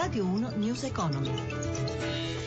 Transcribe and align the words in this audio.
Radio 0.00 0.24
1 0.26 0.52
News 0.58 0.84
Economy. 0.84 1.28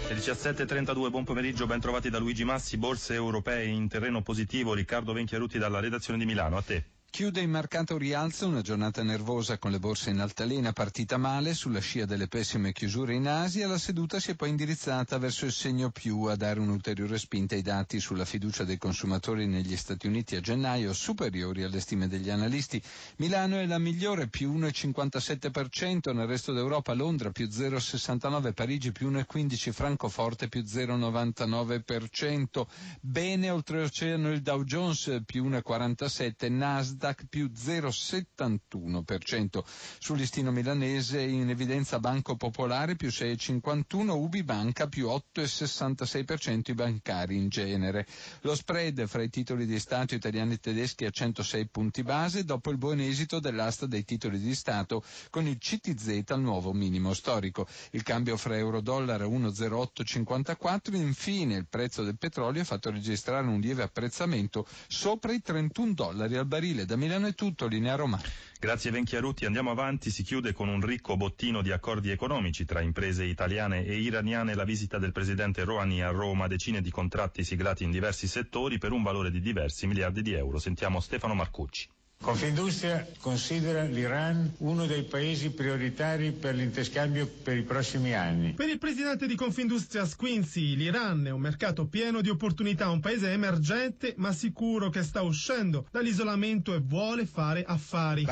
Le 0.07 0.15
17.32, 0.15 1.09
buon 1.09 1.25
pomeriggio, 1.25 1.65
ben 1.67 1.81
trovati 1.81 2.09
da 2.09 2.17
Luigi 2.17 2.45
Massi, 2.45 2.77
borse 2.77 3.13
europee 3.13 3.65
in 3.65 3.89
terreno 3.89 4.21
positivo, 4.21 4.73
Riccardo 4.73 5.11
Venchiaruti 5.11 5.57
dalla 5.57 5.81
redazione 5.81 6.17
di 6.17 6.25
Milano, 6.25 6.55
a 6.55 6.61
te. 6.61 7.00
Chiude 7.11 7.41
il 7.41 7.49
mercato 7.49 7.97
rialzo 7.97 8.47
una 8.47 8.61
giornata 8.61 9.03
nervosa 9.03 9.57
con 9.57 9.71
le 9.71 9.79
borse 9.79 10.11
in 10.11 10.21
altalena 10.21 10.71
partita 10.71 11.17
male 11.17 11.53
sulla 11.53 11.81
scia 11.81 12.05
delle 12.05 12.29
pessime 12.29 12.71
chiusure 12.71 13.13
in 13.13 13.27
Asia. 13.27 13.67
La 13.67 13.77
seduta 13.77 14.21
si 14.21 14.31
è 14.31 14.35
poi 14.35 14.47
indirizzata 14.47 15.17
verso 15.17 15.43
il 15.43 15.51
segno 15.51 15.91
più 15.91 16.23
a 16.23 16.37
dare 16.37 16.61
un'ulteriore 16.61 17.17
spinta 17.17 17.55
ai 17.55 17.63
dati 17.63 17.99
sulla 17.99 18.23
fiducia 18.23 18.63
dei 18.63 18.77
consumatori 18.77 19.45
negli 19.45 19.75
Stati 19.75 20.07
Uniti 20.07 20.37
a 20.37 20.39
gennaio 20.39 20.93
superiori 20.93 21.63
alle 21.63 21.81
stime 21.81 22.07
degli 22.07 22.29
analisti. 22.29 22.81
Milano 23.17 23.57
è 23.57 23.65
la 23.65 23.77
migliore 23.77 24.27
più 24.27 24.57
1,57%, 24.57 26.13
nel 26.13 26.27
resto 26.27 26.53
d'Europa 26.53 26.93
Londra 26.93 27.31
più 27.31 27.45
0,69%, 27.45 28.53
Parigi 28.53 28.93
più 28.93 29.11
1,15%, 29.11 29.71
Francoforte 29.71 30.47
più 30.47 30.61
0,99%. 30.61 32.65
Bene 33.01 33.49
oltreoceano 33.49 34.31
il 34.31 34.41
Dow 34.41 34.63
Jones 34.63 35.23
più 35.25 35.49
1,47%, 35.49 36.49
Nasdaq 36.49 36.99
Nasdaq 37.01 37.25
più 37.27 37.49
0,71%. 37.51 39.63
Sul 39.99 40.17
listino 40.17 40.51
milanese 40.51 41.19
in 41.21 41.49
evidenza 41.49 41.99
Banco 41.99 42.35
Popolare 42.35 42.95
più 42.95 43.07
6,51%, 43.07 44.11
Ubi 44.11 44.43
Banca 44.43 44.87
più 44.87 45.07
8,66% 45.07 46.69
i 46.69 46.75
bancari 46.75 47.37
in 47.37 47.49
genere. 47.49 48.05
Lo 48.41 48.53
spread 48.53 49.07
fra 49.07 49.23
i 49.23 49.31
titoli 49.31 49.65
di 49.65 49.79
Stato 49.79 50.13
italiani 50.13 50.53
e 50.53 50.59
tedeschi 50.59 51.05
a 51.05 51.09
106 51.09 51.69
punti 51.69 52.03
base 52.03 52.43
dopo 52.43 52.69
il 52.69 52.77
buon 52.77 52.99
esito 52.99 53.39
dell'asta 53.39 53.87
dei 53.87 54.05
titoli 54.05 54.39
di 54.39 54.53
Stato 54.53 55.03
con 55.31 55.47
il 55.47 55.57
CTZ 55.57 56.21
al 56.27 56.41
nuovo 56.41 56.71
minimo 56.71 57.15
storico. 57.15 57.65
Il 57.91 58.03
cambio 58.03 58.37
fra 58.37 58.55
euro-dollaro 58.57 59.25
a 59.25 59.29
1,0854 59.29 60.95
infine 60.95 61.55
il 61.55 61.65
prezzo 61.67 62.03
del 62.03 62.19
petrolio 62.19 62.61
ha 62.61 62.65
fatto 62.65 62.91
registrare 62.91 63.47
un 63.47 63.59
lieve 63.59 63.81
apprezzamento 63.81 64.67
sopra 64.87 65.33
i 65.33 65.41
31 65.41 65.93
dollari 65.93 66.35
al 66.35 66.45
barile 66.45 66.89
da 66.91 66.97
Milano 66.97 67.27
è 67.27 67.33
tutto, 67.33 67.67
linea 67.67 67.95
Roma. 67.95 68.19
Grazie 68.59 68.91
Venchiarutti, 68.91 69.45
andiamo 69.45 69.71
avanti, 69.71 70.09
si 70.09 70.23
chiude 70.23 70.51
con 70.51 70.67
un 70.67 70.81
ricco 70.81 71.15
bottino 71.15 71.61
di 71.61 71.71
accordi 71.71 72.09
economici 72.09 72.65
tra 72.65 72.81
imprese 72.81 73.23
italiane 73.23 73.85
e 73.85 73.97
iraniane 73.97 74.55
la 74.55 74.65
visita 74.65 74.97
del 74.97 75.13
presidente 75.13 75.63
Rouhani 75.63 76.03
a 76.03 76.09
Roma, 76.09 76.47
decine 76.47 76.81
di 76.81 76.91
contratti 76.91 77.45
siglati 77.45 77.85
in 77.85 77.91
diversi 77.91 78.27
settori 78.27 78.77
per 78.77 78.91
un 78.91 79.03
valore 79.03 79.31
di 79.31 79.39
diversi 79.39 79.87
miliardi 79.87 80.21
di 80.21 80.33
euro. 80.33 80.59
Sentiamo 80.59 80.99
Stefano 80.99 81.33
Marcucci. 81.33 81.87
Confindustria 82.21 83.07
considera 83.19 83.83
l'Iran 83.83 84.53
uno 84.59 84.85
dei 84.85 85.01
paesi 85.01 85.49
prioritari 85.49 86.31
per 86.31 86.53
l'interscambio 86.53 87.25
per 87.25 87.57
i 87.57 87.63
prossimi 87.63 88.13
anni. 88.13 88.53
Per 88.53 88.69
il 88.69 88.77
presidente 88.77 89.25
di 89.25 89.33
Confindustria 89.33 90.05
Squinzi, 90.05 90.75
l'Iran 90.75 91.25
è 91.25 91.31
un 91.31 91.41
mercato 91.41 91.87
pieno 91.87 92.21
di 92.21 92.29
opportunità, 92.29 92.91
un 92.91 92.99
paese 92.99 93.31
emergente 93.31 94.13
ma 94.17 94.31
sicuro 94.33 94.91
che 94.91 95.01
sta 95.01 95.23
uscendo 95.23 95.87
dall'isolamento 95.89 96.75
e 96.75 96.79
vuole 96.79 97.25
fare 97.25 97.63
affari. 97.65 98.27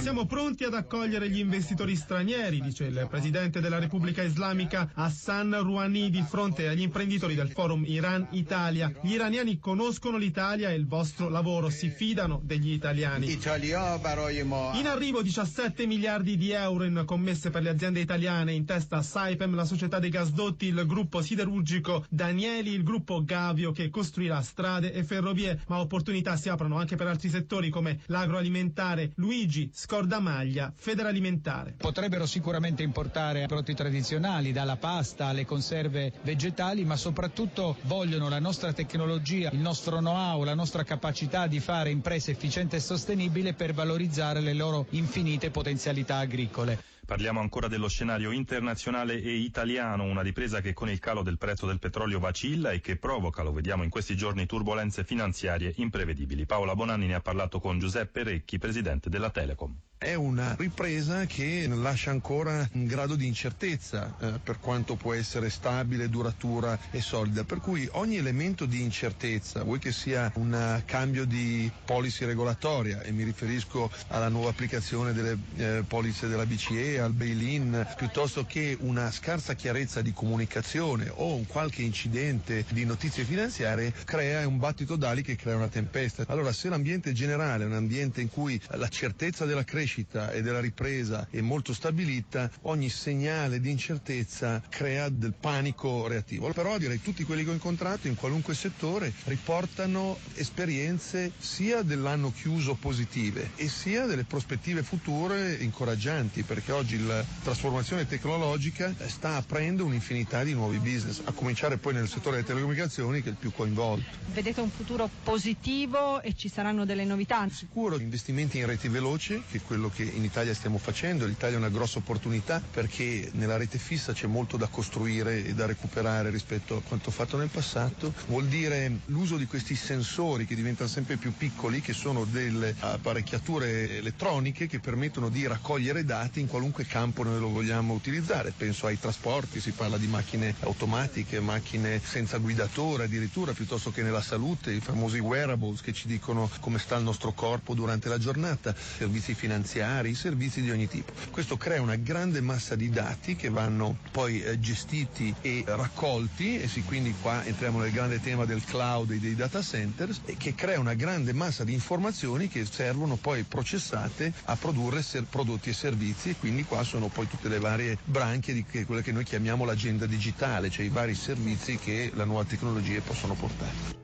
Siamo 0.00 0.26
pronti 0.26 0.62
ad 0.62 0.74
accogliere 0.74 1.28
gli 1.28 1.40
investitori 1.40 1.96
stranieri, 1.96 2.60
dice 2.60 2.84
il 2.84 3.06
presidente 3.10 3.60
della 3.60 3.80
Repubblica 3.80 4.22
Islamica 4.22 4.92
Hassan 4.94 5.60
Rouhani 5.60 6.08
di 6.10 6.22
fronte 6.22 6.68
agli 6.68 6.82
imprenditori 6.82 7.34
del 7.34 7.50
forum 7.50 7.82
Iran-Italia. 7.84 8.92
Gli 9.02 9.14
iraniani 9.14 9.58
conoscono 9.58 10.18
l'Italia 10.18 10.70
e 10.70 10.74
il 10.76 10.86
vostro 10.86 11.28
lavoro 11.28 11.68
si 11.68 11.94
fidano 11.96 12.40
degli 12.44 12.72
italiani. 12.72 13.32
In 13.32 14.86
arrivo 14.86 15.22
17 15.22 15.86
miliardi 15.86 16.36
di 16.36 16.50
euro 16.50 16.84
in 16.84 17.02
commesse 17.06 17.48
per 17.50 17.62
le 17.62 17.70
aziende 17.70 18.00
italiane, 18.00 18.52
in 18.52 18.66
testa 18.66 19.00
Saipem, 19.00 19.54
la 19.54 19.64
società 19.64 19.98
dei 19.98 20.10
gasdotti, 20.10 20.66
il 20.66 20.84
gruppo 20.86 21.22
siderurgico 21.22 22.04
Danieli, 22.10 22.72
il 22.72 22.82
gruppo 22.82 23.24
Gavio 23.24 23.72
che 23.72 23.88
costruirà 23.88 24.42
strade 24.42 24.92
e 24.92 25.04
ferrovie, 25.04 25.62
ma 25.68 25.80
opportunità 25.80 26.36
si 26.36 26.50
aprono 26.50 26.76
anche 26.76 26.96
per 26.96 27.06
altri 27.06 27.30
settori 27.30 27.70
come 27.70 28.00
l'agroalimentare, 28.06 29.12
Luigi, 29.16 29.70
Scordamaglia, 29.72 30.72
Federalimentare. 30.76 31.76
Potrebbero 31.78 32.26
sicuramente 32.26 32.82
importare 32.82 33.46
prodotti 33.46 33.74
tradizionali, 33.74 34.52
dalla 34.52 34.76
pasta 34.76 35.26
alle 35.26 35.46
conserve 35.46 36.12
vegetali, 36.22 36.84
ma 36.84 36.96
soprattutto 36.96 37.76
vogliono 37.82 38.28
la 38.28 38.38
nostra 38.38 38.72
tecnologia, 38.72 39.50
il 39.50 39.58
nostro 39.58 39.98
know-how, 39.98 40.44
la 40.44 40.54
nostra 40.54 40.82
capacità 40.82 41.46
di 41.46 41.60
fare 41.60 41.85
imprese 41.88 42.30
efficiente 42.30 42.76
e 42.76 42.80
sostenibile 42.80 43.54
per 43.54 43.72
valorizzare 43.72 44.40
le 44.40 44.54
loro 44.54 44.86
infinite 44.90 45.50
potenzialità 45.50 46.16
agricole. 46.16 46.78
Parliamo 47.06 47.38
ancora 47.38 47.68
dello 47.68 47.86
scenario 47.86 48.32
internazionale 48.32 49.22
e 49.22 49.30
italiano, 49.30 50.02
una 50.02 50.22
ripresa 50.22 50.60
che 50.60 50.72
con 50.72 50.90
il 50.90 50.98
calo 50.98 51.22
del 51.22 51.38
prezzo 51.38 51.64
del 51.64 51.78
petrolio 51.78 52.18
vacilla 52.18 52.72
e 52.72 52.80
che 52.80 52.96
provoca, 52.96 53.44
lo 53.44 53.52
vediamo 53.52 53.84
in 53.84 53.90
questi 53.90 54.16
giorni, 54.16 54.44
turbulenze 54.44 55.04
finanziarie 55.04 55.72
imprevedibili. 55.76 56.46
Paola 56.46 56.74
Bonanni 56.74 57.06
ne 57.06 57.14
ha 57.14 57.20
parlato 57.20 57.60
con 57.60 57.78
Giuseppe 57.78 58.24
Recchi, 58.24 58.58
presidente 58.58 59.08
della 59.08 59.30
Telecom. 59.30 59.72
È 59.98 60.12
una 60.12 60.54
ripresa 60.58 61.24
che 61.24 61.66
lascia 61.68 62.10
ancora 62.10 62.68
un 62.72 62.84
grado 62.84 63.14
di 63.14 63.26
incertezza 63.26 64.14
eh, 64.20 64.38
per 64.42 64.60
quanto 64.60 64.94
può 64.94 65.14
essere 65.14 65.48
stabile, 65.48 66.10
duratura 66.10 66.78
e 66.90 67.00
solida, 67.00 67.44
per 67.44 67.60
cui 67.60 67.88
ogni 67.92 68.16
elemento 68.16 68.66
di 68.66 68.82
incertezza, 68.82 69.62
vuoi 69.62 69.78
che 69.78 69.92
sia 69.92 70.30
un 70.34 70.82
cambio 70.84 71.24
di 71.24 71.70
policy 71.86 72.26
regolatoria 72.26 73.00
e 73.00 73.10
mi 73.10 73.22
riferisco 73.22 73.90
alla 74.08 74.28
nuova 74.28 74.50
applicazione 74.50 75.14
delle 75.14 75.38
eh, 75.56 75.84
policy 75.88 76.28
della 76.28 76.44
BCE, 76.44 76.95
al 76.98 77.12
bail-in, 77.12 77.86
piuttosto 77.96 78.44
che 78.46 78.76
una 78.80 79.10
scarsa 79.10 79.54
chiarezza 79.54 80.02
di 80.02 80.12
comunicazione 80.12 81.10
o 81.12 81.34
un 81.34 81.46
qualche 81.46 81.82
incidente 81.82 82.64
di 82.70 82.84
notizie 82.84 83.24
finanziarie, 83.24 83.92
crea 84.04 84.46
un 84.46 84.58
battito 84.58 84.96
d'ali 84.96 85.22
che 85.22 85.36
crea 85.36 85.56
una 85.56 85.68
tempesta. 85.68 86.24
Allora 86.28 86.52
se 86.52 86.68
l'ambiente 86.68 87.12
generale 87.12 87.64
è 87.64 87.66
un 87.66 87.74
ambiente 87.74 88.20
in 88.20 88.28
cui 88.28 88.60
la 88.68 88.88
certezza 88.88 89.44
della 89.44 89.64
crescita 89.64 90.30
e 90.30 90.42
della 90.42 90.60
ripresa 90.60 91.26
è 91.30 91.40
molto 91.40 91.72
stabilita, 91.72 92.50
ogni 92.62 92.88
segnale 92.88 93.60
di 93.60 93.70
incertezza 93.70 94.62
crea 94.68 95.08
del 95.08 95.34
panico 95.38 96.06
reattivo. 96.06 96.52
Però 96.52 96.78
direi 96.78 97.00
tutti 97.00 97.24
quelli 97.24 97.44
che 97.44 97.50
ho 97.50 97.54
incontrato 97.54 98.06
in 98.06 98.14
qualunque 98.14 98.54
settore 98.54 99.12
riportano 99.24 100.18
esperienze 100.34 101.32
sia 101.38 101.82
dell'anno 101.82 102.32
chiuso 102.32 102.74
positive 102.74 103.50
e 103.56 103.68
sia 103.68 104.06
delle 104.06 104.24
prospettive 104.24 104.82
future 104.82 105.54
incoraggianti 105.54 106.42
perché 106.42 106.72
oggi 106.72 106.85
la 107.04 107.24
trasformazione 107.42 108.06
tecnologica 108.06 108.94
sta 109.06 109.36
aprendo 109.36 109.84
un'infinità 109.84 110.44
di 110.44 110.52
nuovi 110.54 110.78
business, 110.78 111.20
a 111.24 111.32
cominciare 111.32 111.76
poi 111.78 111.94
nel 111.94 112.08
settore 112.08 112.36
delle 112.36 112.46
telecomunicazioni 112.46 113.20
che 113.22 113.28
è 113.28 113.32
il 113.32 113.36
più 113.38 113.50
coinvolto. 113.52 114.04
Vedete 114.26 114.60
un 114.60 114.70
futuro 114.70 115.10
positivo 115.22 116.22
e 116.22 116.34
ci 116.34 116.48
saranno 116.48 116.84
delle 116.84 117.04
novità? 117.04 117.46
Sicuro, 117.50 117.98
investimenti 117.98 118.58
in 118.58 118.66
reti 118.66 118.88
veloci, 118.88 119.42
che 119.50 119.58
è 119.58 119.62
quello 119.62 119.88
che 119.88 120.02
in 120.04 120.24
Italia 120.24 120.54
stiamo 120.54 120.78
facendo. 120.78 121.26
L'Italia 121.26 121.56
è 121.56 121.58
una 121.58 121.68
grossa 121.68 121.98
opportunità 121.98 122.62
perché 122.70 123.28
nella 123.32 123.56
rete 123.56 123.78
fissa 123.78 124.12
c'è 124.12 124.26
molto 124.26 124.56
da 124.56 124.68
costruire 124.68 125.44
e 125.44 125.54
da 125.54 125.66
recuperare 125.66 126.30
rispetto 126.30 126.76
a 126.76 126.82
quanto 126.82 127.10
fatto 127.10 127.36
nel 127.36 127.50
passato. 127.50 128.14
Vuol 128.26 128.46
dire 128.46 129.00
l'uso 129.06 129.36
di 129.36 129.46
questi 129.46 129.74
sensori 129.74 130.46
che 130.46 130.54
diventano 130.54 130.88
sempre 130.88 131.16
più 131.16 131.32
piccoli, 131.36 131.80
che 131.80 131.92
sono 131.92 132.24
delle 132.24 132.74
apparecchiature 132.78 133.96
elettroniche 133.98 134.66
che 134.66 134.78
permettono 134.80 135.28
di 135.28 135.46
raccogliere 135.46 136.04
dati 136.04 136.40
in 136.40 136.46
qualunque 136.46 136.75
campo 136.84 137.22
noi 137.22 137.38
lo 137.40 137.48
vogliamo 137.48 137.94
utilizzare. 137.94 138.52
Penso 138.54 138.86
ai 138.86 138.98
trasporti, 138.98 139.60
si 139.60 139.70
parla 139.70 139.96
di 139.96 140.06
macchine 140.06 140.54
automatiche, 140.60 141.40
macchine 141.40 142.00
senza 142.04 142.38
guidatore 142.38 143.04
addirittura, 143.04 143.52
piuttosto 143.52 143.90
che 143.90 144.02
nella 144.02 144.20
salute, 144.20 144.72
i 144.72 144.80
famosi 144.80 145.18
wearables 145.18 145.80
che 145.80 145.92
ci 145.92 146.08
dicono 146.08 146.50
come 146.60 146.78
sta 146.78 146.96
il 146.96 147.04
nostro 147.04 147.32
corpo 147.32 147.74
durante 147.74 148.08
la 148.08 148.18
giornata, 148.18 148.74
servizi 148.76 149.34
finanziari 149.34 150.14
servizi 150.26 150.60
di 150.60 150.70
ogni 150.70 150.88
tipo. 150.88 151.12
Questo 151.30 151.56
crea 151.56 151.80
una 151.80 151.94
grande 151.94 152.40
massa 152.40 152.74
di 152.74 152.90
dati 152.90 153.36
che 153.36 153.48
vanno 153.48 153.96
poi 154.10 154.42
eh, 154.42 154.58
gestiti 154.58 155.32
e 155.40 155.62
raccolti 155.66 156.58
e 156.58 156.66
sì, 156.68 156.82
quindi 156.82 157.14
qua 157.20 157.44
entriamo 157.44 157.78
nel 157.78 157.92
grande 157.92 158.20
tema 158.20 158.44
del 158.44 158.64
cloud 158.64 159.12
e 159.12 159.18
dei 159.18 159.36
data 159.36 159.62
centers 159.62 160.22
e 160.24 160.36
che 160.36 160.54
crea 160.54 160.80
una 160.80 160.94
grande 160.94 161.32
massa 161.32 161.62
di 161.62 161.72
informazioni 161.72 162.48
che 162.48 162.66
servono 162.66 163.16
poi 163.16 163.44
processate 163.44 164.32
a 164.46 164.56
produrre 164.56 165.04
prodotti 165.28 165.70
e 165.70 165.74
servizi 165.74 166.30
e 166.30 166.36
quindi 166.36 166.64
qua 166.66 166.82
sono 166.84 167.08
poi 167.08 167.28
tutte 167.28 167.48
le 167.48 167.58
varie 167.58 167.98
branche 168.04 168.52
di 168.52 168.64
che, 168.64 168.84
quella 168.84 169.00
che 169.00 169.12
noi 169.12 169.24
chiamiamo 169.24 169.64
l'agenda 169.64 170.06
digitale, 170.06 170.70
cioè 170.70 170.84
i 170.84 170.90
vari 170.90 171.14
servizi 171.14 171.78
che 171.78 172.10
la 172.14 172.24
nuova 172.24 172.44
tecnologia 172.44 173.00
possono 173.00 173.34
portare. 173.34 173.94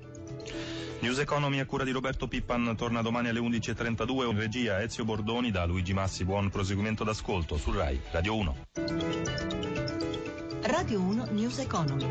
News 1.01 1.19
Economy 1.19 1.59
a 1.59 1.67
cura 1.67 1.83
di 1.83 1.91
Roberto 1.91 2.29
Pippan 2.29 2.77
torna 2.77 3.03
domani 3.03 3.29
alle 3.29 3.41
11.32 3.41 4.31
in 4.31 4.39
regia 4.39 4.81
Ezio 4.81 5.05
Bordoni 5.05 5.51
da 5.51 5.65
Luigi 5.65 5.93
Massi. 5.93 6.25
Buon 6.25 6.49
proseguimento 6.49 7.03
d'ascolto 7.03 7.57
sul 7.57 7.75
RAI 7.75 8.01
Radio 8.13 8.37
1. 8.37 8.57
Radio 10.63 11.01
1 11.01 11.27
News 11.33 11.59
Economy. 11.59 12.09